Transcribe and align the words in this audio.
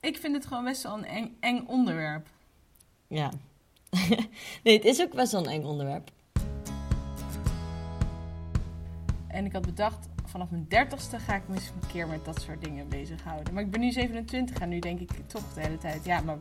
Ik 0.00 0.16
vind 0.16 0.34
het 0.34 0.46
gewoon 0.46 0.64
best 0.64 0.82
wel 0.82 0.98
een 0.98 1.04
eng, 1.04 1.36
eng 1.40 1.64
onderwerp. 1.66 2.28
Ja. 3.06 3.30
nee, 4.64 4.76
het 4.76 4.84
is 4.84 5.00
ook 5.00 5.14
best 5.14 5.32
wel 5.32 5.46
een 5.46 5.50
eng 5.50 5.64
onderwerp. 5.64 6.10
En 9.26 9.44
ik 9.44 9.52
had 9.52 9.66
bedacht, 9.66 10.08
vanaf 10.24 10.50
mijn 10.50 10.66
dertigste 10.68 11.18
ga 11.18 11.34
ik 11.34 11.48
me 11.48 11.54
eens 11.54 11.66
een 11.68 11.88
keer 11.92 12.08
met 12.08 12.24
dat 12.24 12.40
soort 12.40 12.64
dingen 12.64 12.88
bezighouden. 12.88 13.54
Maar 13.54 13.62
ik 13.62 13.70
ben 13.70 13.80
nu 13.80 13.90
27 13.90 14.58
en 14.58 14.68
nu 14.68 14.78
denk 14.78 15.00
ik 15.00 15.10
toch 15.26 15.52
de 15.54 15.60
hele 15.60 15.78
tijd, 15.78 16.04
ja, 16.04 16.20
maar 16.20 16.36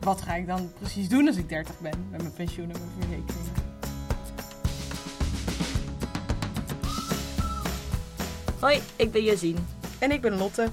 wat 0.00 0.22
ga 0.22 0.34
ik 0.34 0.46
dan 0.46 0.72
precies 0.78 1.08
doen 1.08 1.26
als 1.26 1.36
ik 1.36 1.48
30 1.48 1.80
ben 1.80 2.08
met 2.10 2.22
mijn 2.22 2.34
pensioen 2.34 2.70
en 2.70 2.78
mijn 2.78 2.90
verzekering? 2.98 3.56
Hoi, 8.60 8.80
ik 8.96 9.12
ben 9.12 9.22
Jazien. 9.22 9.56
En 9.98 10.10
ik 10.10 10.20
ben 10.20 10.36
Lotte. 10.36 10.68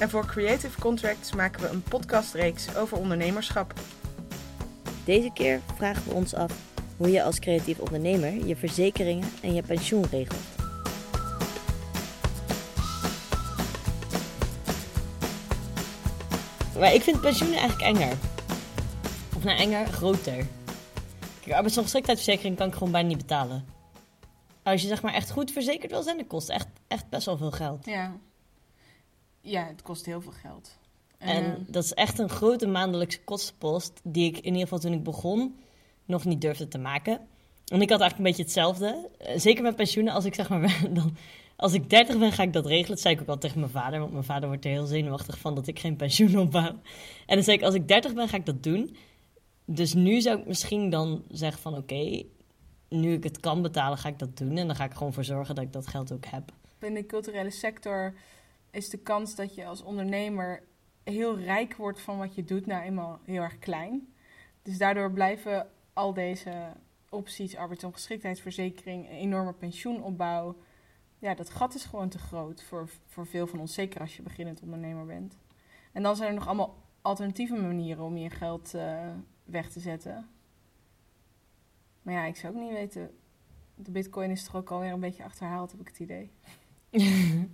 En 0.00 0.10
voor 0.10 0.26
Creative 0.26 0.80
Contracts 0.80 1.32
maken 1.32 1.60
we 1.60 1.68
een 1.68 1.82
podcastreeks 1.82 2.76
over 2.76 2.98
ondernemerschap. 2.98 3.74
Deze 5.04 5.30
keer 5.34 5.60
vragen 5.76 6.08
we 6.08 6.14
ons 6.14 6.34
af 6.34 6.52
hoe 6.96 7.10
je 7.10 7.22
als 7.22 7.38
creatief 7.38 7.78
ondernemer 7.78 8.46
je 8.46 8.56
verzekeringen 8.56 9.28
en 9.42 9.54
je 9.54 9.62
pensioen 9.62 10.04
regelt. 10.10 10.40
Maar 16.78 16.94
ik 16.94 17.02
vind 17.02 17.20
pensioenen 17.20 17.58
eigenlijk 17.58 17.98
enger. 17.98 18.16
Of 19.36 19.44
nou, 19.44 19.58
enger, 19.58 19.86
groter. 19.86 20.46
Kijk, 21.40 21.56
arbeidsongeschiktheidsverzekering 21.56 22.56
kan 22.56 22.66
ik 22.66 22.72
gewoon 22.72 22.92
bijna 22.92 23.08
niet 23.08 23.18
betalen. 23.18 23.64
Als 24.62 24.82
je 24.82 24.88
zeg 24.88 25.02
maar 25.02 25.14
echt 25.14 25.30
goed 25.30 25.52
verzekerd 25.52 25.90
wil 25.90 26.02
zijn, 26.02 26.16
dan 26.16 26.26
kost 26.26 26.48
echt, 26.48 26.68
echt 26.88 27.08
best 27.08 27.26
wel 27.26 27.36
veel 27.36 27.50
geld. 27.50 27.86
Ja. 27.86 28.12
Ja, 29.40 29.66
het 29.66 29.82
kost 29.82 30.06
heel 30.06 30.20
veel 30.20 30.32
geld. 30.32 30.78
En 31.18 31.44
eh, 31.44 31.52
dat 31.66 31.84
is 31.84 31.92
echt 31.94 32.18
een 32.18 32.28
grote 32.28 32.66
maandelijkse 32.66 33.20
kostenpost 33.24 34.00
die 34.02 34.26
ik 34.28 34.36
in 34.36 34.44
ieder 34.44 34.60
geval 34.60 34.78
toen 34.78 34.92
ik 34.92 35.02
begon 35.02 35.56
nog 36.04 36.24
niet 36.24 36.40
durfde 36.40 36.68
te 36.68 36.78
maken. 36.78 37.20
En 37.66 37.80
ik 37.80 37.90
had 37.90 38.00
eigenlijk 38.00 38.16
een 38.18 38.24
beetje 38.24 38.42
hetzelfde. 38.42 39.08
Eh, 39.18 39.38
Zeker 39.38 39.62
met 39.62 39.76
pensioenen, 39.76 40.12
als 40.12 40.24
ik 40.24 40.34
zeg 40.34 40.48
maar 40.48 40.80
dan, 40.94 41.16
als 41.56 41.72
ik 41.72 41.90
30 41.90 42.18
ben, 42.18 42.32
ga 42.32 42.42
ik 42.42 42.52
dat 42.52 42.66
regelen. 42.66 42.88
Dat 42.88 43.00
zei 43.00 43.14
ik 43.14 43.20
ook 43.20 43.28
al 43.28 43.38
tegen 43.38 43.60
mijn 43.60 43.72
vader, 43.72 43.98
want 44.00 44.12
mijn 44.12 44.24
vader 44.24 44.48
wordt 44.48 44.64
er 44.64 44.70
heel 44.70 44.86
zenuwachtig 44.86 45.38
van 45.38 45.54
dat 45.54 45.66
ik 45.66 45.78
geen 45.78 45.96
pensioen 45.96 46.38
opbouw. 46.38 46.78
En 47.26 47.34
dan 47.34 47.42
zei 47.42 47.56
ik, 47.56 47.62
als 47.62 47.74
ik 47.74 47.88
30 47.88 48.14
ben, 48.14 48.28
ga 48.28 48.36
ik 48.36 48.46
dat 48.46 48.62
doen. 48.62 48.96
Dus 49.64 49.94
nu 49.94 50.20
zou 50.20 50.38
ik 50.38 50.46
misschien 50.46 50.90
dan 50.90 51.22
zeggen 51.30 51.62
van 51.62 51.76
oké, 51.76 52.22
nu 52.88 53.12
ik 53.12 53.24
het 53.24 53.40
kan 53.40 53.62
betalen, 53.62 53.98
ga 53.98 54.08
ik 54.08 54.18
dat 54.18 54.36
doen. 54.36 54.56
En 54.56 54.66
dan 54.66 54.76
ga 54.76 54.84
ik 54.84 54.92
gewoon 54.94 55.12
voor 55.12 55.24
zorgen 55.24 55.54
dat 55.54 55.64
ik 55.64 55.72
dat 55.72 55.86
geld 55.86 56.12
ook 56.12 56.26
heb. 56.26 56.52
in 56.80 56.94
de 56.94 57.06
culturele 57.06 57.50
sector 57.50 58.14
is 58.70 58.88
de 58.88 58.98
kans 58.98 59.34
dat 59.34 59.54
je 59.54 59.66
als 59.66 59.82
ondernemer 59.82 60.62
heel 61.04 61.38
rijk 61.38 61.76
wordt 61.76 62.00
van 62.00 62.18
wat 62.18 62.34
je 62.34 62.44
doet, 62.44 62.66
nou 62.66 62.82
eenmaal 62.82 63.20
heel 63.24 63.42
erg 63.42 63.58
klein. 63.58 64.14
Dus 64.62 64.78
daardoor 64.78 65.12
blijven 65.12 65.68
al 65.92 66.14
deze 66.14 66.72
opties, 67.08 67.56
arbeidsongeschiktheidsverzekering, 67.56 69.08
enorme 69.08 69.52
pensioenopbouw. 69.52 70.56
Ja, 71.18 71.34
dat 71.34 71.50
gat 71.50 71.74
is 71.74 71.84
gewoon 71.84 72.08
te 72.08 72.18
groot 72.18 72.62
voor, 72.62 72.88
voor 73.06 73.26
veel 73.26 73.46
van 73.46 73.60
ons, 73.60 73.74
zeker 73.74 74.00
als 74.00 74.16
je 74.16 74.22
beginnend 74.22 74.62
ondernemer 74.62 75.06
bent. 75.06 75.38
En 75.92 76.02
dan 76.02 76.16
zijn 76.16 76.28
er 76.28 76.34
nog 76.34 76.46
allemaal 76.46 76.78
alternatieve 77.02 77.54
manieren 77.54 78.04
om 78.04 78.16
je 78.16 78.30
geld 78.30 78.74
eh, 78.74 79.08
weg 79.44 79.70
te 79.70 79.80
zetten. 79.80 80.28
Maar 82.02 82.14
ja, 82.14 82.24
ik 82.24 82.36
zou 82.36 82.54
ook 82.54 82.60
niet 82.60 82.72
weten. 82.72 83.10
De 83.74 83.90
bitcoin 83.90 84.30
is 84.30 84.44
toch 84.44 84.56
ook 84.56 84.70
alweer 84.70 84.92
een 84.92 85.00
beetje 85.00 85.24
achterhaald, 85.24 85.70
heb 85.70 85.80
ik 85.80 85.88
het 85.88 85.98
idee. 85.98 86.30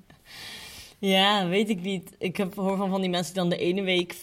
ja, 0.98 1.48
weet 1.48 1.68
ik 1.68 1.82
niet. 1.82 2.14
Ik 2.18 2.36
heb 2.36 2.54
hoor 2.54 2.76
van 2.76 2.90
van 2.90 3.00
die 3.00 3.10
mensen 3.10 3.34
die 3.34 3.42
dan 3.42 3.50
de 3.50 3.58
ene 3.58 3.82
week 3.82 4.14
25.000 4.14 4.20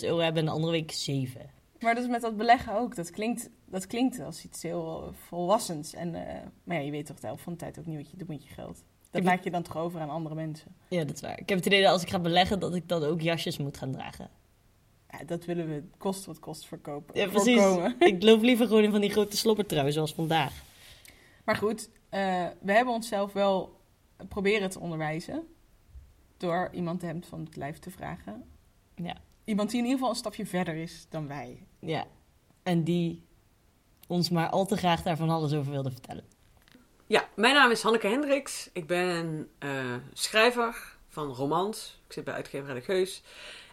euro 0.00 0.18
hebben 0.18 0.40
en 0.40 0.44
de 0.44 0.50
andere 0.50 0.72
week 0.72 0.92
7. 0.92 1.50
Maar 1.80 1.94
dat 1.94 2.04
is 2.04 2.10
met 2.10 2.20
dat 2.20 2.36
beleggen 2.36 2.74
ook. 2.74 2.96
Dat 2.96 3.10
klinkt, 3.10 3.50
dat 3.66 3.86
klinkt 3.86 4.20
als 4.20 4.44
iets 4.44 4.62
heel 4.62 5.12
volwassens. 5.26 5.94
En, 5.94 6.14
eh, 6.14 6.34
maar 6.64 6.76
ja, 6.76 6.82
je 6.82 6.90
weet 6.90 7.06
toch 7.06 7.20
de 7.20 7.26
helft 7.26 7.42
van 7.42 7.52
de 7.52 7.58
tijd 7.58 7.78
ook 7.78 7.86
niet 7.86 7.96
wat 7.96 8.10
je 8.10 8.16
doet 8.16 8.28
met 8.28 8.42
je 8.42 8.54
geld. 8.54 8.82
Dat 9.10 9.24
laat 9.24 9.44
je 9.44 9.50
dan 9.50 9.62
toch 9.62 9.76
over 9.76 10.00
aan 10.00 10.10
andere 10.10 10.34
mensen. 10.34 10.74
Ja, 10.88 11.04
dat 11.04 11.14
is 11.14 11.20
waar. 11.20 11.38
Ik 11.38 11.48
heb 11.48 11.58
het 11.58 11.66
idee 11.66 11.82
dat 11.82 11.92
als 11.92 12.02
ik 12.02 12.10
ga 12.10 12.18
beleggen, 12.18 12.60
dat 12.60 12.74
ik 12.74 12.88
dan 12.88 13.04
ook 13.04 13.20
jasjes 13.20 13.58
moet 13.58 13.76
gaan 13.76 13.92
dragen. 13.92 14.30
Ja, 15.10 15.24
dat 15.24 15.44
willen 15.44 15.68
we 15.68 15.82
kost 15.98 16.24
wat 16.24 16.38
kost 16.38 16.66
verkopen. 16.66 17.20
Ja, 17.20 17.28
precies. 17.28 17.60
voorkomen. 17.60 17.94
Ik 18.12 18.22
loop 18.22 18.42
liever 18.42 18.66
gewoon 18.66 18.82
in 18.82 18.90
van 18.90 19.00
die 19.00 19.10
grote 19.10 19.36
slobbertrui 19.36 19.92
zoals 19.92 20.14
vandaag. 20.14 20.62
Maar 21.44 21.56
goed, 21.56 21.90
eh, 22.08 22.46
we 22.60 22.72
hebben 22.72 22.94
onszelf 22.94 23.32
wel 23.32 23.80
proberen 24.28 24.70
te 24.70 24.80
onderwijzen. 24.80 25.46
Door 26.40 26.68
iemand 26.72 27.00
de 27.00 27.06
hemd 27.06 27.26
van 27.26 27.40
het 27.44 27.56
lijf 27.56 27.78
te 27.78 27.90
vragen. 27.90 28.44
Ja. 28.94 29.16
Iemand 29.44 29.70
die 29.70 29.78
in 29.78 29.84
ieder 29.84 29.98
geval 29.98 30.14
een 30.14 30.20
stapje 30.20 30.46
verder 30.46 30.74
is 30.74 31.06
dan 31.08 31.26
wij. 31.28 31.66
Ja. 31.78 32.06
En 32.62 32.84
die 32.84 33.24
ons 34.06 34.30
maar 34.30 34.48
al 34.48 34.66
te 34.66 34.76
graag 34.76 35.02
daar 35.02 35.16
van 35.16 35.30
alles 35.30 35.54
over 35.54 35.70
wilde 35.70 35.90
vertellen. 35.90 36.24
Ja, 37.06 37.28
mijn 37.36 37.54
naam 37.54 37.70
is 37.70 37.82
Hanneke 37.82 38.06
Hendricks. 38.06 38.70
Ik 38.72 38.86
ben 38.86 39.48
eh, 39.58 39.94
schrijver 40.12 40.96
van 41.08 41.28
romans. 41.28 42.00
Ik 42.06 42.12
zit 42.12 42.24
bij 42.24 42.34
uitgeverij 42.34 42.74
De 42.74 42.80
Geus. 42.80 43.22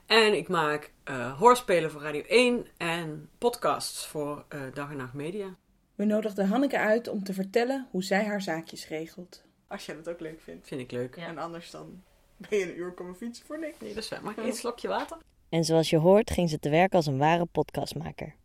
En 0.06 0.38
ik 0.38 0.48
maak 0.48 0.92
eh, 1.04 1.40
hoorspelen 1.40 1.92
voor 1.92 2.02
Radio 2.02 2.22
1 2.22 2.68
en 2.78 3.30
podcasts 3.38 4.08
voor 4.08 4.46
eh, 4.48 4.62
Dag 4.74 4.90
en 4.90 4.98
Nacht 4.98 5.14
Media. 5.14 5.56
We 5.96 6.06
nodigden 6.06 6.48
Hanneke 6.48 6.78
uit 6.78 7.08
om 7.08 7.24
te 7.24 7.34
vertellen 7.34 7.88
hoe 7.92 8.04
zij 8.04 8.26
haar 8.26 8.42
zaakjes 8.42 8.88
regelt. 8.88 9.44
Als 9.68 9.86
jij 9.86 9.96
dat 9.96 10.10
ook 10.10 10.20
leuk 10.20 10.42
vindt. 10.42 10.68
Vind 10.68 10.82
ik 10.82 10.92
leuk. 10.92 11.16
Ja. 11.16 11.28
En 11.28 11.38
anders 11.38 11.72
dan 11.72 12.04
ben 12.38 12.60
je 12.60 12.72
een 12.72 12.78
uur 12.78 12.92
komen 12.92 13.16
fietsen 13.16 13.46
voor 13.46 13.60
niks. 13.60 13.80
Nee, 13.80 13.94
dat 13.94 14.04
is 14.04 14.10
waar. 14.10 14.24
Mag 14.24 14.38
ik 14.38 14.44
één 14.44 14.54
slokje 14.54 14.88
water? 14.88 15.18
En 15.50 15.64
zoals 15.64 15.90
je 15.90 15.98
hoort, 15.98 16.32
ging 16.32 16.50
ze 16.50 16.60
te 16.60 16.70
werk 16.70 16.94
als 16.94 17.06
een 17.06 17.18
ware 17.18 17.46
podcastmaker. 17.46 18.36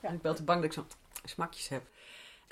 Ja. 0.00 0.08
Ik 0.08 0.14
ben 0.14 0.22
wel 0.22 0.34
te 0.34 0.42
bang 0.42 0.60
dat 0.60 0.70
ik 0.70 0.72
zo 0.72 0.86
smakjes 1.24 1.68
heb. 1.68 1.82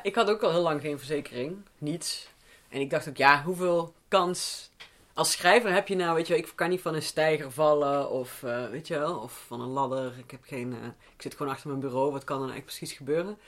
Ik 0.03 0.15
had 0.15 0.31
ook 0.31 0.43
al 0.43 0.51
heel 0.51 0.63
lang 0.63 0.81
geen 0.81 0.99
verzekering. 0.99 1.57
Niets. 1.79 2.29
En 2.69 2.81
ik 2.81 2.91
dacht 2.91 3.09
ook, 3.09 3.17
ja, 3.17 3.43
hoeveel 3.43 3.95
kans 4.09 4.71
als 5.15 5.33
schrijver 5.33 5.73
heb 5.73 5.89
je 5.89 5.97
nou? 5.97 6.15
Weet 6.15 6.27
je 6.27 6.33
wel, 6.33 6.43
ik 6.43 6.53
kan 6.55 6.69
niet 6.69 6.81
van 6.81 6.95
een 6.95 7.03
steiger 7.03 7.53
vallen 7.53 8.11
of, 8.11 8.43
eh, 8.43 8.69
weet 8.69 8.87
je 8.87 8.99
wel, 8.99 9.19
of 9.19 9.45
van 9.47 9.61
een 9.61 9.69
ladder. 9.69 10.19
Ik 10.19 10.31
heb 10.31 10.41
geen, 10.43 10.73
eh, 10.73 10.87
ik 11.17 11.23
zit 11.23 11.35
gewoon 11.35 11.53
achter 11.53 11.69
mijn 11.69 11.81
bureau. 11.81 12.13
Wat 12.13 12.25
kan 12.25 12.37
er 12.37 12.45
nou 12.45 12.57
echt 12.57 12.67
precies 12.67 12.93
gebeuren? 12.93 13.39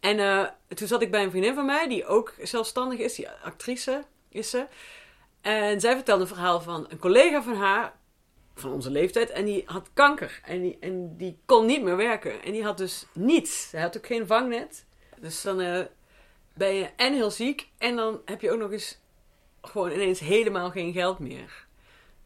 En 0.00 0.18
eh, 0.18 0.46
toen 0.68 0.88
zat 0.88 1.02
ik 1.02 1.10
bij 1.10 1.22
een 1.22 1.30
vriendin 1.30 1.54
van 1.54 1.66
mij, 1.66 1.88
die 1.88 2.06
ook 2.06 2.34
zelfstandig 2.42 2.98
is, 2.98 3.14
die 3.14 3.30
actrice 3.30 4.04
is 4.28 4.50
ze. 4.50 4.66
En 5.40 5.80
zij 5.80 5.94
vertelde 5.94 6.22
een 6.22 6.28
verhaal 6.28 6.60
van 6.60 6.86
een 6.88 6.98
collega 6.98 7.42
van 7.42 7.54
haar, 7.54 7.98
van 8.54 8.72
onze 8.72 8.90
leeftijd, 8.90 9.30
en 9.30 9.44
die 9.44 9.62
had 9.66 9.90
kanker. 9.92 10.40
En 10.44 10.60
die, 10.60 10.76
en 10.80 11.16
die 11.16 11.38
kon 11.44 11.66
niet 11.66 11.82
meer 11.82 11.96
werken. 11.96 12.42
En 12.42 12.52
die 12.52 12.64
had 12.64 12.78
dus 12.78 13.06
niets. 13.12 13.70
Hij 13.70 13.80
had 13.80 13.96
ook 13.96 14.06
geen 14.06 14.26
vangnet. 14.26 14.86
Dus 15.20 15.42
dan 15.42 15.60
eh, 15.60 15.84
ben 16.54 16.74
je 16.74 16.90
en 16.96 17.12
heel 17.12 17.30
ziek, 17.30 17.68
en 17.78 17.96
dan 17.96 18.20
heb 18.24 18.40
je 18.40 18.52
ook 18.52 18.58
nog 18.58 18.72
eens 18.72 18.98
gewoon 19.62 19.90
ineens 19.90 20.20
helemaal 20.20 20.70
geen 20.70 20.92
geld 20.92 21.18
meer. 21.18 21.66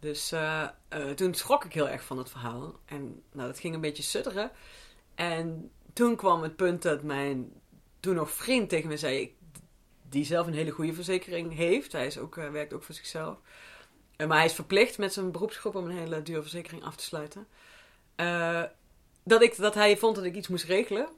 Dus 0.00 0.32
eh, 0.32 0.68
eh, 0.88 1.10
toen 1.10 1.34
schrok 1.34 1.64
ik 1.64 1.72
heel 1.72 1.88
erg 1.88 2.04
van 2.04 2.18
het 2.18 2.30
verhaal. 2.30 2.78
En 2.84 3.22
nou, 3.32 3.48
dat 3.48 3.58
ging 3.58 3.74
een 3.74 3.80
beetje 3.80 4.02
sudderen. 4.02 4.50
En 5.14 5.70
toen 5.92 6.16
kwam 6.16 6.42
het 6.42 6.56
punt 6.56 6.82
dat 6.82 7.02
mijn 7.02 7.52
toen 8.00 8.14
nog 8.14 8.30
vriend 8.30 8.68
tegen 8.68 8.88
me 8.88 8.96
zei... 8.96 9.36
die 10.14 10.24
zelf 10.24 10.46
een 10.46 10.54
hele 10.54 10.70
goede 10.70 10.94
verzekering 10.94 11.54
heeft. 11.54 11.92
Hij 11.92 12.06
is 12.06 12.18
ook, 12.18 12.36
eh, 12.36 12.50
werkt 12.50 12.72
ook 12.72 12.82
voor 12.82 12.94
zichzelf. 12.94 13.38
Eh, 14.16 14.26
maar 14.26 14.36
hij 14.36 14.46
is 14.46 14.52
verplicht 14.52 14.98
met 14.98 15.12
zijn 15.12 15.32
beroepsgroep 15.32 15.74
om 15.74 15.84
een 15.84 15.98
hele 15.98 16.22
dure 16.22 16.42
verzekering 16.42 16.84
af 16.84 16.96
te 16.96 17.04
sluiten. 17.04 17.46
Eh, 18.14 18.62
dat, 19.24 19.42
ik, 19.42 19.56
dat 19.56 19.74
hij 19.74 19.96
vond 19.96 20.16
dat 20.16 20.24
ik 20.24 20.34
iets 20.34 20.48
moest 20.48 20.64
regelen. 20.64 21.08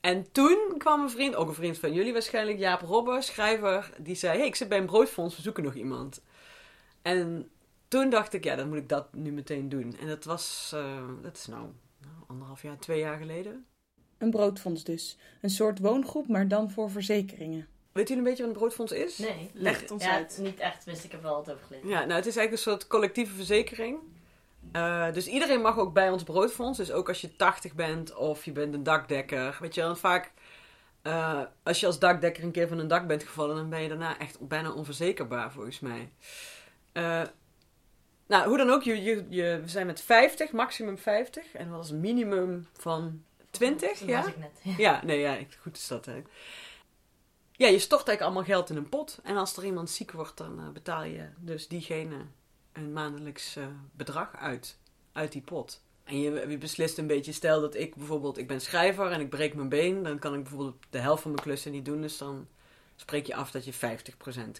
En 0.00 0.32
toen 0.32 0.74
kwam 0.78 1.00
een 1.00 1.10
vriend, 1.10 1.34
ook 1.34 1.48
een 1.48 1.54
vriend 1.54 1.78
van 1.78 1.92
jullie 1.92 2.12
waarschijnlijk, 2.12 2.58
Jaap 2.58 2.80
Robber, 2.80 3.22
schrijver, 3.22 3.92
die 3.98 4.14
zei: 4.14 4.38
hey, 4.38 4.46
ik 4.46 4.54
zit 4.54 4.68
bij 4.68 4.78
een 4.78 4.86
broodfonds, 4.86 5.36
we 5.36 5.42
zoeken 5.42 5.64
nog 5.64 5.74
iemand. 5.74 6.22
En 7.02 7.50
toen 7.88 8.10
dacht 8.10 8.32
ik, 8.32 8.44
ja, 8.44 8.56
dan 8.56 8.68
moet 8.68 8.78
ik 8.78 8.88
dat 8.88 9.14
nu 9.14 9.32
meteen 9.32 9.68
doen. 9.68 9.96
En 10.00 10.06
dat 10.06 10.24
was, 10.24 10.74
dat 11.22 11.36
is 11.36 11.46
nou, 11.46 11.68
nou 12.00 12.14
anderhalf 12.26 12.62
jaar, 12.62 12.78
twee 12.78 12.98
jaar 12.98 13.18
geleden. 13.18 13.66
Een 14.18 14.30
broodfonds 14.30 14.84
dus. 14.84 15.18
Een 15.40 15.50
soort 15.50 15.78
woongroep, 15.78 16.28
maar 16.28 16.48
dan 16.48 16.70
voor 16.70 16.90
verzekeringen. 16.90 17.68
Weet 17.98 18.08
jullie 18.08 18.22
een 18.22 18.28
beetje 18.28 18.44
wat 18.44 18.52
een 18.52 18.58
broodfonds 18.58 18.92
is? 18.92 19.18
Nee. 19.18 19.50
Leg 19.52 19.80
het 19.80 19.90
ons 19.90 20.04
ja, 20.04 20.12
uit. 20.12 20.38
Niet 20.40 20.58
echt, 20.58 20.84
wist 20.84 21.04
ik 21.04 21.12
heb 21.12 21.22
wel 21.22 21.34
wat 21.34 21.50
over 21.50 21.64
gelezen. 21.66 21.88
Ja, 21.88 21.98
nou, 21.98 22.12
het 22.12 22.26
is 22.26 22.36
eigenlijk 22.36 22.52
een 22.52 22.72
soort 22.72 22.86
collectieve 22.86 23.34
verzekering. 23.34 23.98
Eh, 24.72 25.12
dus 25.12 25.26
iedereen 25.26 25.60
mag 25.60 25.78
ook 25.78 25.92
bij 25.92 26.10
ons 26.10 26.22
broodfonds. 26.22 26.78
Dus 26.78 26.92
ook 26.92 27.08
als 27.08 27.20
je 27.20 27.36
80 27.36 27.74
bent 27.74 28.14
of 28.14 28.44
je 28.44 28.52
bent 28.52 28.74
een 28.74 28.82
dakdekker. 28.82 29.56
Weet 29.60 29.74
je 29.74 29.80
wel, 29.80 29.96
vaak 29.96 30.32
eh, 31.02 31.42
als 31.62 31.80
je 31.80 31.86
als 31.86 31.98
dakdekker 31.98 32.42
een 32.42 32.50
keer 32.50 32.68
van 32.68 32.78
een 32.78 32.88
dak 32.88 33.06
bent 33.06 33.22
gevallen, 33.22 33.56
dan 33.56 33.68
ben 33.68 33.82
je 33.82 33.88
daarna 33.88 34.18
echt 34.18 34.48
bijna 34.48 34.72
onverzekerbaar 34.72 35.52
volgens 35.52 35.80
mij. 35.80 36.12
Eh, 36.92 37.22
nou, 38.26 38.48
hoe 38.48 38.56
dan 38.56 38.70
ook, 38.70 38.82
je, 38.82 39.02
je, 39.02 39.26
je, 39.28 39.60
we 39.62 39.68
zijn 39.68 39.86
met 39.86 40.00
50, 40.00 40.52
maximum 40.52 40.98
50. 40.98 41.52
En 41.52 41.68
dat 41.68 41.76
was 41.76 41.90
een 41.90 42.00
minimum 42.00 42.66
van 42.72 43.22
20, 43.50 43.98
Dat 43.98 44.08
ja? 44.08 44.20
was 44.20 44.28
ik 44.28 44.38
net. 44.38 44.76
Ja, 44.86 45.00
nee, 45.04 45.18
ja, 45.18 45.36
goed 45.60 45.76
is 45.76 45.88
dat. 45.88 46.06
Hè. 46.06 46.22
Ja, 47.58 47.66
je 47.66 47.78
stort 47.78 48.08
eigenlijk 48.08 48.20
allemaal 48.20 48.56
geld 48.56 48.70
in 48.70 48.76
een 48.76 48.88
pot. 48.88 49.18
En 49.22 49.36
als 49.36 49.56
er 49.56 49.64
iemand 49.64 49.90
ziek 49.90 50.12
wordt, 50.12 50.36
dan 50.36 50.60
eh, 50.60 50.68
betaal 50.68 51.02
je 51.02 51.28
dus 51.38 51.68
diegene 51.68 52.26
een 52.72 52.92
maandelijks 52.92 53.56
eh, 53.56 53.66
bedrag 53.92 54.36
uit 54.36 54.78
uit 55.12 55.32
die 55.32 55.42
pot. 55.42 55.82
En 56.04 56.20
je, 56.20 56.58
beslist 56.58 56.98
een 56.98 57.06
beetje, 57.06 57.32
stel 57.32 57.60
dat 57.60 57.74
ik 57.74 57.94
bijvoorbeeld, 57.94 58.38
ik 58.38 58.46
ben 58.46 58.60
schrijver 58.60 59.10
en 59.10 59.20
ik 59.20 59.28
breek 59.28 59.54
mijn 59.54 59.68
been, 59.68 60.02
dan 60.02 60.18
kan 60.18 60.34
ik 60.34 60.42
bijvoorbeeld 60.42 60.76
de 60.90 60.98
helft 60.98 61.22
van 61.22 61.30
mijn 61.30 61.42
klussen 61.42 61.72
niet 61.72 61.84
doen, 61.84 62.00
dus 62.00 62.18
dan 62.18 62.48
spreek 62.96 63.26
je 63.26 63.34
af 63.34 63.50
dat 63.50 63.64
je 63.64 63.74
50% 63.74 63.76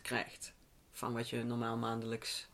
krijgt 0.02 0.52
van 0.92 1.12
wat 1.12 1.28
je 1.28 1.44
normaal 1.44 1.76
maandelijks 1.76 2.48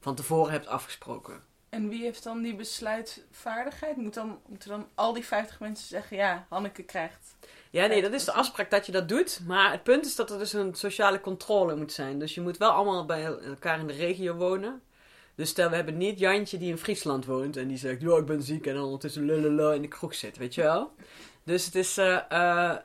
van 0.00 0.14
tevoren 0.14 0.52
hebt 0.52 0.66
afgesproken. 0.66 1.42
En 1.68 1.88
wie 1.88 2.02
heeft 2.02 2.22
dan 2.22 2.42
die 2.42 2.54
besluitvaardigheid? 2.54 3.96
Moet 3.96 4.14
dan, 4.14 4.40
moeten 4.46 4.68
dan 4.68 4.88
al 4.94 5.12
die 5.12 5.24
50 5.24 5.60
mensen 5.60 5.88
zeggen, 5.88 6.16
ja, 6.16 6.46
Hanneke 6.48 6.82
krijgt. 6.82 7.36
Ja, 7.70 7.86
nee, 7.86 8.02
dat 8.02 8.12
is 8.12 8.24
de 8.24 8.32
afspraak 8.32 8.70
dat 8.70 8.86
je 8.86 8.92
dat 8.92 9.08
doet. 9.08 9.40
Maar 9.46 9.72
het 9.72 9.82
punt 9.82 10.06
is 10.06 10.16
dat 10.16 10.30
er 10.30 10.38
dus 10.38 10.52
een 10.52 10.74
sociale 10.74 11.20
controle 11.20 11.76
moet 11.76 11.92
zijn. 11.92 12.18
Dus 12.18 12.34
je 12.34 12.40
moet 12.40 12.56
wel 12.56 12.70
allemaal 12.70 13.04
bij 13.04 13.24
elkaar 13.24 13.78
in 13.78 13.86
de 13.86 13.92
regio 13.92 14.34
wonen. 14.34 14.82
Dus 15.40 15.48
stel, 15.48 15.68
we 15.70 15.74
hebben 15.74 15.96
niet 15.96 16.18
Jantje 16.18 16.58
die 16.58 16.70
in 16.70 16.78
Friesland 16.78 17.24
woont 17.24 17.56
en 17.56 17.68
die 17.68 17.76
zegt, 17.76 18.00
ja, 18.00 18.16
ik 18.16 18.26
ben 18.26 18.42
ziek 18.42 18.66
en 18.66 18.74
dan 18.74 18.84
ondertussen 18.84 19.24
lulala 19.24 19.72
in 19.72 19.82
de 19.82 19.88
kroeg 19.88 20.14
zit, 20.14 20.36
weet 20.36 20.54
je 20.54 20.62
wel? 20.62 20.92
Dus 21.44 21.64
het 21.64 21.74
is, 21.74 21.98
eh, 21.98 22.20
eh, 22.28 22.76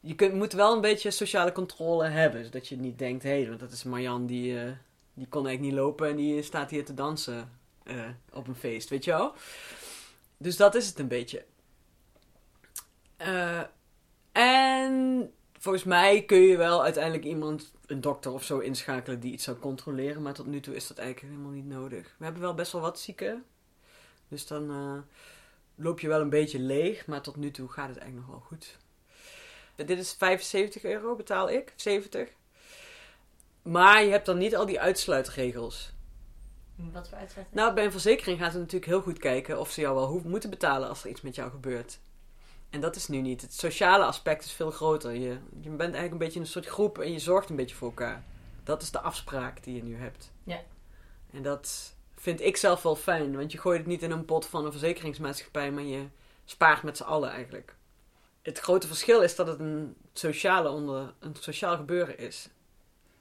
je 0.00 0.14
kunt, 0.14 0.34
moet 0.34 0.52
wel 0.52 0.74
een 0.74 0.80
beetje 0.80 1.10
sociale 1.10 1.52
controle 1.52 2.04
hebben. 2.04 2.44
Zodat 2.44 2.68
je 2.68 2.76
niet 2.76 2.98
denkt, 2.98 3.22
hé, 3.22 3.42
hey, 3.42 3.56
dat 3.56 3.72
is 3.72 3.82
Marjan 3.82 4.26
die, 4.26 4.58
eh, 4.58 4.70
die 5.14 5.26
kon 5.28 5.46
eigenlijk 5.46 5.60
niet 5.60 5.84
lopen 5.84 6.08
en 6.08 6.16
die 6.16 6.42
staat 6.42 6.70
hier 6.70 6.84
te 6.84 6.94
dansen 6.94 7.60
op 8.32 8.48
een 8.48 8.54
feest, 8.54 8.88
weet 8.88 9.04
je 9.04 9.10
wel? 9.10 9.34
Dus 10.36 10.56
dat 10.56 10.74
is 10.74 10.86
het 10.86 10.98
een 10.98 11.08
beetje. 11.08 11.44
En 14.32 15.32
volgens 15.58 15.84
mij 15.84 16.22
kun 16.24 16.40
je 16.40 16.56
wel 16.56 16.82
uiteindelijk 16.82 17.24
iemand, 17.24 17.72
een 17.86 18.00
dokter 18.00 18.32
of 18.32 18.44
zo, 18.44 18.58
inschakelen 18.58 19.20
die 19.20 19.32
iets 19.32 19.44
zou 19.44 19.58
controleren. 19.58 20.22
Maar 20.22 20.34
tot 20.34 20.46
nu 20.46 20.60
toe 20.60 20.74
is 20.74 20.86
dat 20.86 20.98
eigenlijk 20.98 21.32
helemaal 21.32 21.54
niet 21.54 21.68
nodig. 21.68 22.14
We 22.18 22.24
hebben 22.24 22.42
wel 22.42 22.54
best 22.54 22.72
wel 22.72 22.80
wat 22.80 23.00
zieken. 23.00 23.44
Dus 24.28 24.46
dan 24.46 24.70
uh, 24.70 24.98
loop 25.74 26.00
je 26.00 26.08
wel 26.08 26.20
een 26.20 26.30
beetje 26.30 26.58
leeg. 26.58 27.06
Maar 27.06 27.22
tot 27.22 27.36
nu 27.36 27.50
toe 27.50 27.68
gaat 27.68 27.88
het 27.88 27.98
eigenlijk 27.98 28.28
nog 28.28 28.38
wel 28.38 28.46
goed. 28.48 28.78
Dit 29.74 29.98
is 29.98 30.12
75 30.12 30.84
euro, 30.84 31.16
betaal 31.16 31.50
ik. 31.50 31.72
70. 31.76 32.28
Maar 33.62 34.04
je 34.04 34.10
hebt 34.10 34.26
dan 34.26 34.38
niet 34.38 34.56
al 34.56 34.66
die 34.66 34.80
uitsluitregels. 34.80 35.92
Wat 36.76 37.08
voor 37.08 37.18
uitsluitregels? 37.18 37.54
Nou, 37.54 37.74
bij 37.74 37.84
een 37.84 37.90
verzekering 37.90 38.38
gaat 38.38 38.52
het 38.52 38.60
natuurlijk 38.60 38.90
heel 38.90 39.02
goed 39.02 39.18
kijken 39.18 39.60
of 39.60 39.70
ze 39.70 39.80
jou 39.80 39.94
wel 39.94 40.06
hoeven 40.06 40.30
moeten 40.30 40.50
betalen 40.50 40.88
als 40.88 41.04
er 41.04 41.10
iets 41.10 41.20
met 41.20 41.34
jou 41.34 41.50
gebeurt. 41.50 41.98
En 42.72 42.80
dat 42.80 42.96
is 42.96 43.08
nu 43.08 43.20
niet. 43.20 43.40
Het 43.40 43.54
sociale 43.54 44.04
aspect 44.04 44.44
is 44.44 44.52
veel 44.52 44.70
groter. 44.70 45.12
Je, 45.12 45.38
je 45.60 45.68
bent 45.68 45.80
eigenlijk 45.80 46.12
een 46.12 46.18
beetje 46.18 46.40
een 46.40 46.46
soort 46.46 46.66
groep 46.66 46.98
en 46.98 47.12
je 47.12 47.18
zorgt 47.18 47.50
een 47.50 47.56
beetje 47.56 47.76
voor 47.76 47.88
elkaar. 47.88 48.24
Dat 48.64 48.82
is 48.82 48.90
de 48.90 49.00
afspraak 49.00 49.62
die 49.64 49.74
je 49.74 49.82
nu 49.82 49.96
hebt. 49.96 50.32
Ja. 50.44 50.60
En 51.32 51.42
dat 51.42 51.94
vind 52.14 52.40
ik 52.40 52.56
zelf 52.56 52.82
wel 52.82 52.96
fijn, 52.96 53.36
want 53.36 53.52
je 53.52 53.58
gooit 53.58 53.78
het 53.78 53.86
niet 53.86 54.02
in 54.02 54.10
een 54.10 54.24
pot 54.24 54.46
van 54.46 54.64
een 54.64 54.70
verzekeringsmaatschappij, 54.70 55.70
maar 55.70 55.82
je 55.82 56.06
spaart 56.44 56.82
met 56.82 56.96
z'n 56.96 57.02
allen 57.02 57.30
eigenlijk. 57.30 57.74
Het 58.42 58.58
grote 58.58 58.86
verschil 58.86 59.20
is 59.20 59.36
dat 59.36 59.46
het 59.46 59.60
een, 59.60 59.96
sociale 60.12 60.68
onder, 60.68 61.14
een 61.18 61.34
sociaal 61.38 61.76
gebeuren 61.76 62.18
is. 62.18 62.48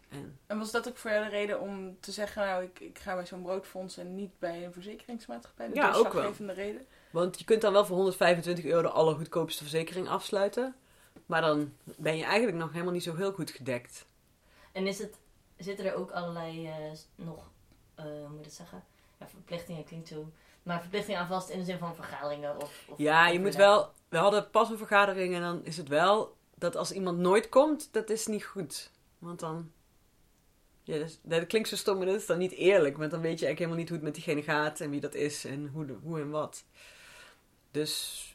En, 0.10 0.40
en 0.48 0.58
was 0.58 0.72
dat 0.72 0.88
ook 0.88 0.98
voor 0.98 1.12
jou 1.12 1.24
de 1.24 1.30
reden 1.30 1.60
om 1.60 1.98
te 2.00 2.12
zeggen, 2.12 2.46
nou, 2.46 2.64
ik, 2.64 2.80
ik 2.80 3.00
ga 3.00 3.16
bij 3.16 3.26
zo'n 3.26 3.42
broodfonds 3.42 3.98
en 3.98 4.16
niet 4.16 4.40
bij 4.40 4.66
een 4.66 4.74
verzekeringsmaatschappij? 4.74 5.68
De 5.68 5.76
ja, 5.76 5.94
ook 5.94 6.14
wel. 6.14 6.34
reden? 6.48 6.88
Want 7.12 7.40
je 7.40 7.46
kunt 7.46 7.62
dan 7.62 7.74
wel 7.74 7.86
voor 7.86 7.96
125 7.96 8.66
euro 8.66 8.82
de 8.82 8.90
allergoedkoopste 8.90 9.64
verzekering 9.64 10.10
afsluiten. 10.10 10.76
Maar 11.26 11.42
dan 11.42 11.74
ben 11.84 12.18
je 12.18 12.24
eigenlijk 12.24 12.58
nog 12.58 12.72
helemaal 12.72 12.94
niet 12.94 13.04
zo 13.04 13.16
heel 13.16 13.32
goed 13.32 13.52
gedekt. 13.52 14.06
En 14.72 14.88
is 14.88 15.00
het, 15.00 15.18
zitten 15.58 15.86
er 15.86 15.96
ook 15.96 16.12
allerlei 16.12 16.68
uh, 16.68 16.76
nog, 17.16 17.50
uh, 18.00 18.06
hoe 18.06 18.30
moet 18.30 18.40
ik 18.40 18.46
het 18.46 18.54
zeggen? 18.54 18.84
Ja, 19.20 19.28
verplichtingen 19.28 19.84
klinkt 19.84 20.08
zo. 20.08 20.32
Maar 20.64 20.82
verplichtingen 20.82 21.20
aan 21.20 21.28
vast 21.28 21.50
in 21.50 21.60
de 21.60 21.66
zin 21.66 21.78
van 21.78 21.96
vergaderingen 21.96 22.56
of... 22.62 22.86
of 22.88 22.98
ja, 22.98 23.28
je 23.28 23.40
moet 23.40 23.56
wel... 23.56 23.92
We 24.10 24.18
hadden 24.18 24.50
pas 24.50 24.70
een 24.70 24.78
vergadering 24.78 25.36
en 25.36 25.42
dan 25.42 25.66
is 25.66 25.78
het 25.78 25.88
wel 25.88 26.36
dat 26.56 26.76
als 26.76 26.92
iemand 26.92 27.18
nooit 27.18 27.50
komt, 27.50 27.90
dat 27.92 28.10
is 28.10 28.28
niet 28.28 28.44
goed. 28.44 28.92
Want 29.20 29.40
dan... 29.40 29.72
Ja, 30.84 30.98
dat, 30.98 31.20
dat 31.24 31.48
klinkt 31.48 31.70
zo 31.70 31.76
stom, 31.76 31.98
maar 31.98 32.06
dat 32.06 32.16
is 32.16 32.26
dan 32.26 32.38
niet 32.38 32.52
eerlijk. 32.52 32.98
Want 32.98 33.12
dan 33.12 33.22
weet 33.22 33.40
je 33.40 33.46
eigenlijk 33.46 33.60
helemaal 33.60 33.78
niet 33.78 33.88
hoe 33.88 33.98
het 33.98 34.06
met 34.06 34.16
diegene 34.16 34.44
gaat 34.44 34.80
en 34.80 34.90
wie 34.90 35.00
dat 35.00 35.16
is 35.16 35.46
en 35.46 35.68
hoe, 35.68 35.86
de, 35.86 35.96
hoe 36.04 36.20
en 36.20 36.30
wat. 36.30 36.64
Dus 37.72 38.26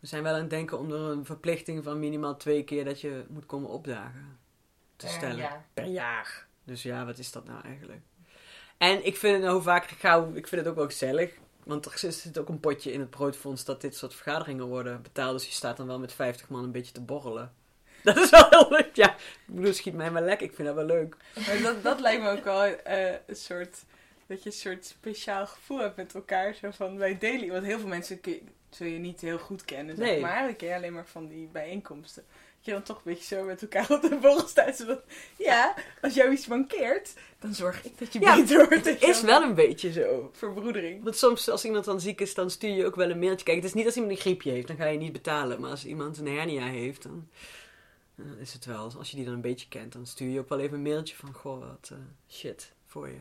we 0.00 0.06
zijn 0.06 0.22
wel 0.22 0.34
aan 0.34 0.40
het 0.40 0.50
denken 0.50 0.78
om 0.78 0.92
er 0.92 1.00
een 1.00 1.24
verplichting 1.24 1.84
van 1.84 1.98
minimaal 1.98 2.36
twee 2.36 2.64
keer 2.64 2.84
dat 2.84 3.00
je 3.00 3.24
moet 3.28 3.46
komen 3.46 3.70
opdagen 3.70 4.38
te 4.96 5.06
per 5.06 5.14
stellen. 5.14 5.36
Jaar. 5.36 5.64
Per 5.74 5.86
jaar. 5.86 6.46
Dus 6.64 6.82
ja, 6.82 7.04
wat 7.04 7.18
is 7.18 7.32
dat 7.32 7.44
nou 7.44 7.62
eigenlijk? 7.64 8.00
En 8.78 9.06
ik 9.06 9.16
vind 9.16 9.32
het 9.32 9.42
nou, 9.42 9.54
hoe 9.54 9.62
vaker 9.62 9.90
ik 9.90 9.98
ga, 9.98 10.28
ik 10.34 10.48
vind 10.48 10.60
het 10.60 10.70
ook 10.70 10.76
wel 10.76 10.86
gezellig. 10.86 11.32
Want 11.64 11.86
er 11.86 12.12
zit 12.12 12.38
ook 12.38 12.48
een 12.48 12.60
potje 12.60 12.92
in 12.92 13.00
het 13.00 13.10
broodfonds 13.10 13.64
dat 13.64 13.80
dit 13.80 13.96
soort 13.96 14.14
vergaderingen 14.14 14.66
worden 14.66 15.02
betaald. 15.02 15.32
Dus 15.38 15.46
je 15.46 15.52
staat 15.52 15.76
dan 15.76 15.86
wel 15.86 15.98
met 15.98 16.12
50 16.12 16.48
man 16.48 16.64
een 16.64 16.72
beetje 16.72 16.92
te 16.92 17.00
borrelen. 17.00 17.52
Dat 18.02 18.16
is 18.16 18.30
wel 18.30 18.46
heel 18.48 18.70
leuk. 18.70 18.96
Ja, 18.96 19.14
ik 19.14 19.54
bedoel, 19.54 19.72
schiet 19.72 19.94
mij 19.94 20.10
maar 20.10 20.22
lekker. 20.22 20.46
Ik 20.46 20.54
vind 20.54 20.68
dat 20.68 20.76
wel 20.76 20.86
leuk. 20.86 21.16
Maar 21.46 21.62
dat, 21.62 21.82
dat 21.82 22.00
lijkt 22.00 22.22
me 22.22 22.30
ook 22.30 22.44
wel 22.44 22.66
uh, 22.66 23.10
een 23.26 23.36
soort 23.36 23.84
dat 24.32 24.42
je 24.42 24.50
een 24.50 24.56
soort 24.56 24.84
speciaal 24.84 25.46
gevoel 25.46 25.78
hebt 25.78 25.96
met 25.96 26.14
elkaar. 26.14 26.54
Zo 26.54 26.70
van 26.70 26.98
wij 26.98 27.18
delen. 27.18 27.48
Want 27.48 27.64
heel 27.64 27.78
veel 27.78 27.88
mensen 27.88 28.20
zul 28.70 28.86
je 28.86 28.98
niet 28.98 29.20
heel 29.20 29.38
goed 29.38 29.64
kennen. 29.64 29.96
Zeg 29.96 30.20
Maar 30.20 30.30
eigenlijk 30.30 30.58
ken 30.58 30.68
je 30.68 30.74
alleen 30.74 30.92
maar 30.92 31.06
van 31.06 31.28
die 31.28 31.48
bijeenkomsten. 31.52 32.24
Dat 32.56 32.64
je 32.64 32.72
dan 32.72 32.82
toch 32.82 32.96
een 32.96 33.12
beetje 33.12 33.36
zo 33.36 33.44
met 33.44 33.62
elkaar 33.62 33.90
op 33.90 34.02
de 34.02 34.18
borrel 34.20 34.48
staat. 34.48 34.76
Zo 34.76 35.00
ja, 35.36 35.74
als 36.00 36.14
jou 36.14 36.32
iets 36.32 36.46
mankeert, 36.46 37.14
dan 37.38 37.54
zorg 37.54 37.84
ik 37.84 37.98
dat 37.98 38.12
je 38.12 38.20
ja, 38.20 38.36
beter 38.36 38.68
wordt. 38.68 38.84
Het 38.84 39.02
is 39.02 39.22
wel 39.22 39.42
een 39.42 39.54
beetje 39.54 39.92
zo. 39.92 40.30
Verbroedering. 40.32 41.02
Want 41.02 41.16
soms 41.16 41.48
als 41.48 41.64
iemand 41.64 41.84
dan 41.84 42.00
ziek 42.00 42.20
is, 42.20 42.34
dan 42.34 42.50
stuur 42.50 42.74
je 42.74 42.86
ook 42.86 42.96
wel 42.96 43.10
een 43.10 43.18
mailtje. 43.18 43.44
Kijk, 43.44 43.56
het 43.56 43.66
is 43.66 43.74
niet 43.74 43.86
als 43.86 43.94
iemand 43.94 44.12
een 44.12 44.20
griepje 44.20 44.50
heeft, 44.50 44.66
dan 44.66 44.76
ga 44.76 44.86
je 44.86 44.98
niet 44.98 45.12
betalen. 45.12 45.60
Maar 45.60 45.70
als 45.70 45.84
iemand 45.84 46.18
een 46.18 46.26
hernia 46.26 46.66
heeft, 46.66 47.02
dan, 47.02 47.28
dan 48.14 48.38
is 48.38 48.52
het 48.52 48.64
wel. 48.64 48.92
Als 48.98 49.10
je 49.10 49.16
die 49.16 49.24
dan 49.24 49.34
een 49.34 49.40
beetje 49.40 49.68
kent, 49.68 49.92
dan 49.92 50.06
stuur 50.06 50.30
je 50.30 50.38
ook 50.38 50.48
wel 50.48 50.60
even 50.60 50.76
een 50.76 50.82
mailtje 50.82 51.16
van... 51.16 51.32
Goh, 51.32 51.60
wat 51.60 51.90
uh, 51.92 51.98
shit 52.28 52.72
voor 52.86 53.08
je. 53.08 53.18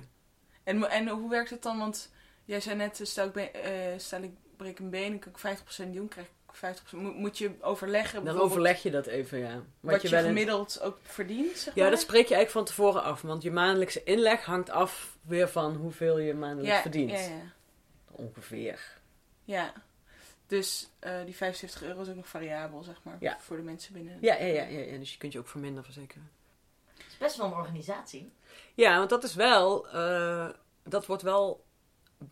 En, 0.64 0.90
en 0.90 1.08
hoe 1.08 1.30
werkt 1.30 1.50
het 1.50 1.64
dan? 1.64 1.78
Want 1.78 2.12
jij 2.46 2.60
zei 2.60 2.76
net, 2.76 3.00
stel 3.04 3.28
ik, 3.28 3.34
ben, 3.34 3.50
uh, 3.56 3.98
stel 3.98 4.22
ik 4.22 4.32
breek 4.58 4.80
een 4.80 4.90
been, 4.90 5.12
en 5.12 5.20
kan 5.20 5.32
ik 5.52 5.60
50% 5.88 5.92
doen, 5.92 6.08
krijg 6.08 6.28
ik 6.28 6.34
50%. 6.54 6.98
moet 6.98 7.38
je 7.38 7.52
overleggen? 7.62 8.24
Dan 8.26 8.40
overleg 8.40 8.84
je 8.84 8.92
dat 8.92 9.06
even, 9.06 9.40
ja. 9.40 9.54
Wat, 9.54 9.92
wat 9.92 10.02
je, 10.02 10.10
je 10.10 10.24
gemiddeld 10.24 10.82
ook 10.82 10.98
verdient, 11.02 11.58
zeg 11.58 11.76
Ja, 11.76 11.90
dat 11.90 12.00
spreek 12.00 12.28
je 12.28 12.36
eigenlijk 12.36 12.52
van 12.52 12.76
tevoren 12.76 13.04
af. 13.04 13.22
Want 13.22 13.44
je 13.44 13.52
maandelijkse 13.52 14.04
inleg 14.04 14.46
hangt 14.46 14.70
af 14.70 15.18
weer 15.22 15.50
van 15.50 15.76
hoeveel 15.76 16.20
je 16.20 16.34
maandelijks 16.34 16.76
ja, 16.76 16.82
verdient. 16.82 17.12
Ja, 17.12 17.20
ja. 17.20 17.54
Ongeveer. 18.12 19.00
Ja. 19.44 19.74
Dus 20.48 20.90
uh, 21.04 21.24
die 21.26 21.36
75 21.36 21.84
euro 21.84 22.02
is 22.02 22.10
ook 22.10 22.16
nog 22.16 22.28
variabel, 22.28 22.84
zeg 22.84 23.00
maar, 23.04 23.18
ja. 23.20 23.38
voor 23.40 23.58
de 23.58 23.64
mensen 23.64 23.94
binnen. 23.94 24.18
Ja, 24.22 24.36
ja, 24.36 24.46
ja, 24.46 24.64
ja, 24.64 24.80
ja, 24.80 24.98
dus 24.98 25.12
je 25.12 25.18
kunt 25.18 25.34
je 25.34 25.40
ook 25.40 25.48
voor 25.48 25.62
minder 25.62 25.84
verzekeren. 25.84 26.30
Best 27.22 27.38
wel 27.38 27.46
een 27.46 27.54
organisatie. 27.54 28.32
Ja, 28.74 28.98
want 28.98 29.10
dat 29.10 29.24
is 29.24 29.36
wel, 29.36 29.96
uh, 29.96 30.50
dat 30.84 31.06
wordt 31.06 31.22
wel 31.22 31.66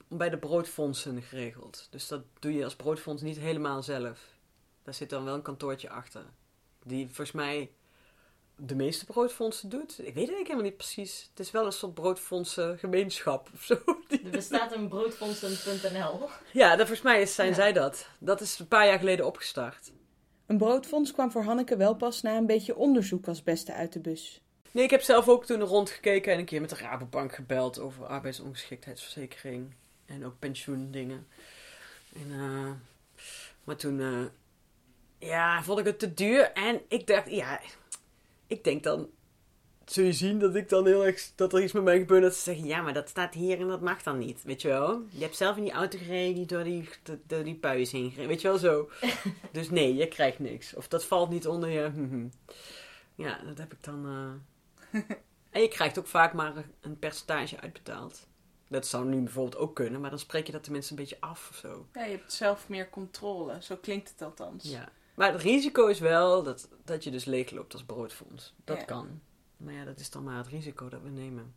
bij 0.08 0.30
de 0.30 0.38
broodfondsen 0.38 1.22
geregeld. 1.22 1.88
Dus 1.90 2.08
dat 2.08 2.22
doe 2.40 2.54
je 2.54 2.64
als 2.64 2.76
broodfonds 2.76 3.22
niet 3.22 3.38
helemaal 3.38 3.84
zelf. 3.84 4.20
Daar 4.84 4.94
zit 4.94 5.10
dan 5.10 5.24
wel 5.24 5.34
een 5.34 5.42
kantoortje 5.42 5.90
achter. 5.90 6.26
Die 6.84 7.06
volgens 7.06 7.32
mij 7.32 7.72
de 8.56 8.76
meeste 8.76 9.06
broodfondsen 9.06 9.70
doet. 9.70 9.90
Ik 9.90 9.98
weet 9.98 10.06
het 10.06 10.16
eigenlijk 10.16 10.48
helemaal 10.48 10.70
niet 10.70 10.78
precies. 10.78 11.28
Het 11.30 11.40
is 11.40 11.52
wel 11.52 11.66
een 11.66 11.72
soort 11.72 11.94
broodfondsengemeenschap 11.94 13.50
of 13.54 13.64
zo. 13.64 13.80
Er 14.24 14.32
bestaat 14.32 14.72
een 14.72 14.88
broodfondsen.nl. 14.88 16.30
Ja, 16.54 16.70
dat, 16.70 16.88
volgens 16.88 17.02
mij 17.02 17.26
zijn 17.26 17.54
zij 17.54 17.74
dat. 17.74 18.08
Dat 18.20 18.42
is 18.42 18.60
een 18.60 18.68
paar 18.68 18.88
jaar 18.88 19.00
geleden 19.00 19.26
opgestart. 19.26 19.92
Een 20.46 20.58
broodfonds 20.58 21.12
kwam 21.12 21.32
voor 21.32 21.44
Hanneke 21.44 21.78
wel 21.78 21.96
pas 21.96 22.22
na 22.22 22.38
een 22.38 22.46
beetje 22.46 22.76
onderzoek 22.76 23.28
als 23.28 23.44
beste 23.44 23.74
uit 23.74 23.94
de 23.94 24.00
bus. 24.00 24.42
Nee, 24.72 24.84
ik 24.84 24.90
heb 24.90 25.02
zelf 25.02 25.28
ook 25.28 25.46
toen 25.46 25.62
rondgekeken 25.62 26.34
en 26.34 26.40
een 26.40 26.46
keer 26.46 26.62
met 26.62 26.70
de 26.70 26.76
Rabobank 26.76 27.36
gebeld 27.36 27.80
over 27.80 28.06
arbeidsongeschiktheidsverzekering 28.06 29.74
en 30.06 30.26
ook 30.26 30.40
pensioendingen. 30.40 31.28
En, 32.14 32.28
uh, 32.32 32.72
maar 33.64 33.76
toen 33.76 34.00
uh, 34.00 34.26
ja, 35.20 35.64
vond 35.64 35.80
ik 35.80 35.86
het 35.86 36.00
te 36.00 36.14
duur 36.14 36.52
en 36.52 36.82
ik 36.88 37.08
dacht, 37.08 37.30
ja, 37.30 37.62
ik 38.48 38.64
denk 38.64 38.84
dan, 38.84 39.10
zul 39.86 40.04
je 40.04 40.14
zien 40.14 40.40
dat 40.40 40.56
ik 40.56 40.70
dan 40.70 40.86
heel 40.86 41.06
erg, 41.06 41.32
dat 41.36 41.54
er 41.54 41.64
iets 41.64 41.74
met 41.74 41.84
mij 41.84 41.98
gebeurt 41.98 42.22
dat 42.22 42.36
ze 42.36 42.42
zeggen, 42.42 42.66
ja, 42.66 42.82
maar 42.82 42.94
dat 42.94 43.10
staat 43.10 43.34
hier 43.34 43.60
en 43.60 43.68
dat 43.68 43.82
mag 43.82 44.04
dan 44.04 44.18
niet, 44.18 44.44
weet 44.44 44.62
je 44.62 44.68
wel. 44.68 45.02
Je 45.10 45.24
hebt 45.24 45.36
zelf 45.36 45.58
in 45.58 45.64
die 45.64 45.72
auto 45.72 45.98
gereden 45.98 46.36
die 46.36 46.46
door 46.46 46.64
die, 46.64 46.90
door 47.28 47.44
die 47.44 47.56
puis 47.56 47.92
heen 47.92 48.10
gereden, 48.10 48.28
weet 48.28 48.42
je 48.42 48.48
wel 48.48 48.58
zo. 48.58 48.90
dus 49.52 49.70
nee, 49.70 49.96
je 49.96 50.08
krijgt 50.08 50.40
niks. 50.40 50.76
Of 50.76 50.88
dat 50.88 51.06
valt 51.06 51.30
niet 51.30 51.48
onder 51.48 51.70
je, 51.70 51.90
hm, 51.94 52.10
hm. 52.10 52.28
ja, 53.16 53.40
dat 53.46 53.58
heb 53.58 53.74
ik 53.74 53.84
dan... 53.84 54.06
Uh, 54.06 54.32
en 55.50 55.62
je 55.62 55.68
krijgt 55.68 56.00
ook 56.00 56.08
vaak 56.08 56.34
maar 56.34 56.66
een 56.82 57.00
percentage 57.00 57.60
uitbetaald. 57.60 58.28
Dat 58.68 58.88
zou 58.88 59.06
nu 59.06 59.22
bijvoorbeeld 59.22 59.58
ook 59.58 59.76
kunnen, 59.76 60.02
maar 60.02 60.10
dan 60.10 60.20
spreek 60.20 60.46
je 60.46 60.52
dat 60.52 60.64
tenminste 60.64 60.92
een 60.92 61.00
beetje 61.00 61.18
af 61.20 61.50
of 61.50 61.56
zo. 61.56 61.88
Ja, 61.94 62.04
je 62.04 62.18
hebt 62.18 62.34
zelf 62.34 62.70
meer 62.70 62.90
controle. 62.90 63.58
Zo 63.62 63.76
klinkt 63.76 64.10
het 64.10 64.22
althans. 64.22 64.64
Ja. 64.64 64.92
Maar 65.16 65.32
het 65.32 65.42
risico 65.42 65.88
is 65.88 66.00
wel 66.00 66.44
dat, 66.44 66.70
dat 66.84 67.04
je 67.04 67.12
dus 67.12 67.26
leegloopt 67.26 67.74
als 67.74 67.84
broodfonds. 67.84 68.54
Dat 68.64 68.86
kan. 68.86 69.22
Maar 69.58 69.74
ja, 69.74 69.84
dat 69.84 70.00
is 70.00 70.10
dan 70.10 70.24
maar 70.24 70.38
het 70.38 70.48
risico 70.48 70.90
dat 70.90 71.02
we 71.02 71.10
nemen. 71.10 71.56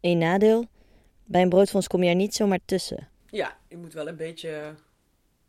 Eén 0.00 0.18
nadeel. 0.18 0.66
Bij 1.24 1.42
een 1.42 1.48
broodfonds 1.48 1.86
kom 1.86 2.02
je 2.02 2.08
er 2.08 2.14
niet 2.14 2.34
zomaar 2.34 2.60
tussen. 2.64 3.08
Ja, 3.30 3.58
je 3.68 3.76
moet 3.76 3.92
wel 3.92 4.08
een 4.08 4.16
beetje 4.16 4.74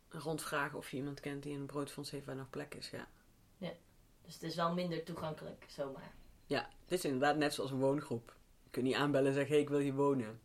rondvragen 0.08 0.78
of 0.78 0.90
je 0.90 0.96
iemand 0.96 1.20
kent 1.20 1.42
die 1.42 1.54
een 1.54 1.66
broodfonds 1.66 2.10
heeft 2.10 2.26
waar 2.26 2.36
nog 2.36 2.50
plek 2.50 2.74
is, 2.74 2.90
ja. 2.90 3.08
Ja, 3.58 3.72
dus 4.22 4.34
het 4.34 4.42
is 4.42 4.54
wel 4.54 4.74
minder 4.74 5.02
toegankelijk, 5.02 5.64
zomaar. 5.68 6.14
Ja, 6.46 6.68
dit 6.86 6.98
is 6.98 7.04
inderdaad 7.04 7.36
net 7.36 7.54
zoals 7.54 7.70
een 7.70 7.78
woongroep. 7.78 8.34
Je 8.62 8.70
kunt 8.70 8.86
niet 8.86 8.94
aanbellen 8.94 9.28
en 9.28 9.34
zeggen, 9.34 9.52
hey, 9.52 9.62
ik 9.62 9.68
wil 9.68 9.78
hier 9.78 9.94
wonen. 9.94 10.40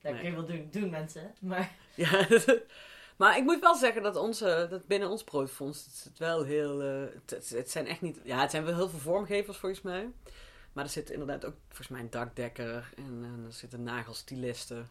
Dat 0.00 0.14
kun 0.14 0.24
je 0.24 0.32
wel 0.32 0.46
doen, 0.46 0.68
doen 0.70 0.90
mensen, 0.90 1.34
maar... 1.40 1.74
Ja, 1.94 2.28
maar 3.16 3.36
ik 3.36 3.44
moet 3.44 3.60
wel 3.60 3.74
zeggen 3.74 4.02
dat, 4.02 4.16
onze, 4.16 4.66
dat 4.70 4.86
binnen 4.86 5.08
ons 5.08 5.24
broodfonds, 5.24 5.84
het, 5.84 6.04
het 6.04 6.18
wel 6.18 6.44
heel... 6.44 6.82
Uh, 6.82 7.08
het, 7.26 7.50
het, 7.50 7.70
zijn 7.70 7.86
echt 7.86 8.00
niet... 8.00 8.20
Ja, 8.24 8.40
het 8.40 8.50
zijn 8.50 8.64
wel 8.64 8.74
heel 8.74 8.88
veel 8.88 8.98
vormgevers 8.98 9.56
volgens 9.56 9.82
mij. 9.82 10.10
Maar 10.72 10.84
er 10.84 10.90
zit 10.90 11.10
inderdaad 11.10 11.44
ook 11.44 11.54
volgens 11.68 11.88
mij 11.88 12.00
een 12.00 12.10
dakdekker 12.10 12.92
en, 12.96 13.04
en 13.24 13.42
er 13.46 13.52
zitten 13.52 13.82
nagelstilisten 13.82 14.90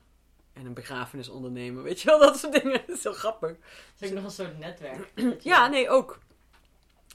en 0.54 0.66
een 0.66 0.74
begrafenisondernemer. 0.74 1.84
Weet 1.84 2.02
je 2.02 2.08
wel, 2.08 2.20
dat 2.20 2.40
soort 2.40 2.54
dingen. 2.54 2.84
Dat 2.88 2.98
is 2.98 3.04
heel 3.04 3.14
grappig. 3.14 3.50
Het 3.50 3.60
is 4.00 4.08
ook 4.08 4.16
nog 4.16 4.24
een 4.24 4.32
soort 4.32 4.60
netwerk. 4.60 5.12
ja, 5.44 5.68
nee, 5.68 5.90
ook. 5.90 6.20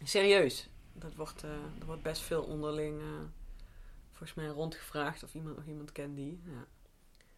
Serieus. 0.04 0.68
Dat 0.98 1.14
wordt, 1.14 1.44
uh, 1.44 1.50
er 1.50 1.86
wordt 1.86 2.02
best 2.02 2.22
veel 2.22 2.42
onderling 2.42 3.00
uh, 3.00 3.06
volgens 4.08 4.34
mij 4.34 4.46
rondgevraagd 4.46 5.22
of 5.22 5.34
iemand 5.34 5.56
nog 5.56 5.66
iemand 5.66 5.92
kent 5.92 6.16
die. 6.16 6.40
Ja. 6.44 6.66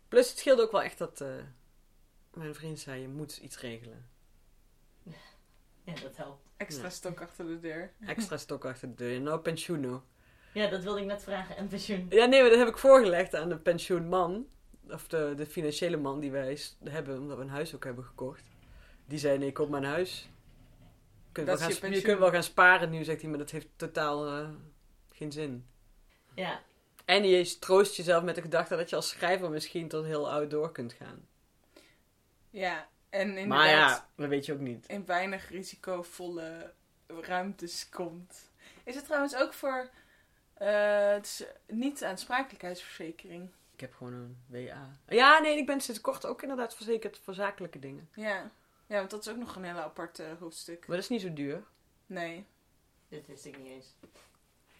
Plus 0.09 0.29
het 0.29 0.39
scheelde 0.39 0.63
ook 0.63 0.73
wel 0.73 0.83
echt 0.83 0.99
dat 0.99 1.21
uh, 1.21 1.35
mijn 2.35 2.55
vriend 2.55 2.79
zei, 2.79 3.01
je 3.01 3.09
moet 3.09 3.37
iets 3.37 3.61
regelen. 3.61 4.09
Ja, 5.85 5.95
dat 6.03 6.17
helpt. 6.17 6.49
Extra 6.57 6.91
stok 6.91 7.21
achter 7.21 7.47
de 7.47 7.59
deur. 7.59 7.93
Extra 8.07 8.37
stok 8.47 8.65
achter 8.65 8.89
de 8.89 8.95
deur. 8.95 9.21
Nou, 9.21 9.41
pensioeno. 9.41 10.03
Ja, 10.53 10.67
dat 10.67 10.83
wilde 10.83 11.01
ik 11.01 11.07
net 11.07 11.23
vragen. 11.23 11.57
En 11.57 11.69
pensioen. 11.69 12.07
Ja, 12.11 12.25
nee, 12.25 12.41
maar 12.41 12.51
dat 12.51 12.59
heb 12.59 12.69
ik 12.69 12.79
voorgelegd 12.79 13.35
aan 13.35 13.49
de 13.49 13.59
pensioenman. 13.59 14.47
Of 14.91 15.09
de, 15.09 15.33
de 15.37 15.47
financiële 15.47 15.97
man 15.97 16.21
die 16.21 16.31
wij 16.31 16.59
hebben, 16.85 17.19
omdat 17.19 17.37
we 17.37 17.43
een 17.43 17.49
huis 17.49 17.75
ook 17.75 17.85
hebben 17.85 18.05
gekocht. 18.05 18.43
Die 19.07 19.19
zei, 19.19 19.39
nee, 19.39 19.53
koop 19.53 19.69
maar 19.69 19.83
een 19.83 19.89
huis. 19.89 20.29
Je 21.39 21.45
kunt, 21.45 21.59
wel 21.59 21.71
gaan, 21.81 21.93
je 21.93 22.03
kunt 22.03 22.19
wel 22.19 22.31
gaan 22.31 22.43
sparen 22.43 22.91
nu, 22.91 23.05
zegt 23.05 23.21
hij, 23.21 23.31
maar 23.31 23.39
dat 23.39 23.51
heeft 23.51 23.69
totaal 23.77 24.39
uh, 24.39 24.49
geen 25.13 25.33
zin. 25.33 25.67
Ja. 26.35 26.63
En 27.05 27.25
je 27.25 27.59
troost 27.59 27.97
jezelf 27.97 28.23
met 28.23 28.35
de 28.35 28.41
gedachte 28.41 28.77
dat 28.77 28.91
je 28.91 28.97
als 28.97 29.09
schrijver 29.09 29.51
misschien 29.51 29.89
tot 29.89 30.05
heel 30.05 30.31
oud 30.31 30.51
door 30.51 30.73
kunt 30.73 30.93
gaan. 30.93 31.27
Ja, 32.51 32.89
en 33.11 33.29
inderdaad... 33.29 33.49
Maar 33.49 33.69
ja, 33.69 34.09
dat 34.17 34.29
weet 34.29 34.47
je 34.47 34.53
ook 34.53 34.61
niet. 34.61 34.87
In 34.87 35.07
weinig 35.07 35.51
risicovolle 35.51 36.73
ruimtes 37.07 37.89
komt. 37.89 38.51
Is 38.85 38.95
het 38.95 39.05
trouwens 39.05 39.37
ook 39.37 39.53
voor 39.53 39.91
uh, 40.63 41.11
het 41.13 41.25
is 41.25 41.45
niet 41.67 42.05
aansprakelijkheidsverzekering. 42.05 43.51
Ik 43.75 43.81
heb 43.81 43.95
gewoon 43.95 44.13
een 44.13 44.37
WA. 44.47 44.99
Ja, 45.09 45.39
nee, 45.39 45.57
ik 45.57 45.67
ben 45.67 45.81
sinds 45.81 46.01
kort 46.01 46.27
ook 46.27 46.43
inderdaad 46.43 46.75
verzekerd 46.75 47.19
voor 47.19 47.35
zakelijke 47.35 47.79
dingen. 47.79 48.09
Ja. 48.15 48.51
Ja, 48.89 48.99
want 48.99 49.11
dat 49.11 49.21
is 49.21 49.29
ook 49.29 49.37
nog 49.37 49.57
een 49.57 49.65
hele 49.65 49.83
apart 49.83 50.23
hoofdstuk. 50.39 50.87
Maar 50.87 50.97
dat 50.97 51.05
is 51.05 51.11
niet 51.11 51.21
zo 51.21 51.33
duur. 51.33 51.63
Nee. 52.07 52.47
Dit 53.09 53.27
wist 53.27 53.45
ik 53.45 53.59
niet 53.59 53.67
eens. 53.67 53.95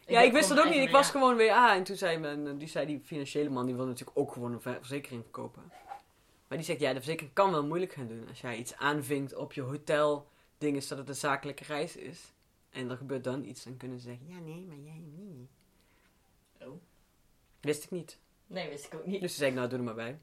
ja, 0.05 0.21
ik 0.21 0.31
wist 0.31 0.49
dat 0.49 0.59
ook 0.59 0.65
niet. 0.73 0.83
Ik 0.83 0.89
was 0.89 1.09
gewoon 1.09 1.37
WA. 1.37 1.75
En 1.75 1.83
toen 1.83 1.95
zei, 1.95 2.17
men, 2.17 2.57
die, 2.57 2.67
zei 2.67 2.85
die 2.85 3.01
financiële 3.03 3.49
man, 3.49 3.65
die 3.65 3.75
wil 3.75 3.85
natuurlijk 3.85 4.17
ook 4.17 4.31
gewoon 4.31 4.53
een 4.53 4.61
verzekering 4.61 5.23
verkopen. 5.23 5.71
Maar 6.47 6.57
die 6.57 6.67
zegt, 6.67 6.79
ja, 6.79 6.89
de 6.89 6.95
verzekering 6.95 7.33
kan 7.33 7.51
wel 7.51 7.65
moeilijk 7.65 7.93
gaan 7.93 8.07
doen. 8.07 8.27
Als 8.27 8.41
jij 8.41 8.57
iets 8.57 8.75
aanvinkt 8.75 9.35
op 9.35 9.53
je 9.53 9.61
hotel, 9.61 10.27
dingen, 10.57 10.87
dat 10.87 10.97
het 10.97 11.09
een 11.09 11.15
zakelijke 11.15 11.63
reis 11.63 11.95
is. 11.95 12.33
En 12.69 12.89
er 12.89 12.97
gebeurt 12.97 13.23
dan 13.23 13.43
iets, 13.43 13.63
dan 13.63 13.77
kunnen 13.77 13.99
ze 13.99 14.07
zeggen, 14.07 14.27
ja, 14.27 14.39
nee, 14.39 14.65
maar 14.65 14.77
jij 14.77 15.03
niet. 15.17 15.49
Oh. 16.61 16.81
Wist 17.59 17.83
ik 17.83 17.91
niet. 17.91 18.17
Nee, 18.47 18.69
wist 18.69 18.85
ik 18.85 18.93
ook 18.93 19.05
niet. 19.05 19.21
Dus 19.21 19.29
toen 19.29 19.39
zei 19.39 19.49
ik, 19.49 19.55
nou, 19.55 19.69
doe 19.69 19.77
er 19.77 19.83
maar 19.83 19.95
bij. 19.95 20.19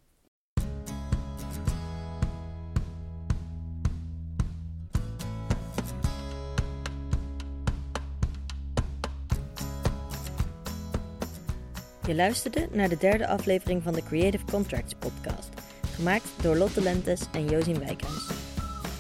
Je 12.07 12.15
luisterde 12.15 12.69
naar 12.73 12.89
de 12.89 12.97
derde 12.97 13.27
aflevering 13.27 13.83
van 13.83 13.93
de 13.93 14.03
Creative 14.03 14.45
Contracts 14.45 14.95
podcast, 14.99 15.49
gemaakt 15.95 16.29
door 16.43 16.57
Lotte 16.57 16.81
Lentes 16.83 17.21
en 17.33 17.45
Josien 17.45 17.79
Wijkhuis. 17.79 18.31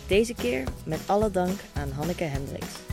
Deze 0.08 0.34
keer 0.34 0.64
met 0.84 1.00
alle 1.06 1.30
dank 1.30 1.60
aan 1.75 1.90
Hanneke 1.90 2.25
Hendricks. 2.25 2.86